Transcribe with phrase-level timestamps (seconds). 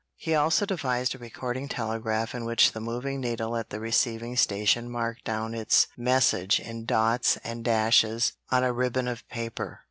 [0.15, 4.89] He also devised a recording telegraph in which the moving needle at the receiving station
[4.89, 9.79] marked down its message in dots and dashes on a ribbon of paper.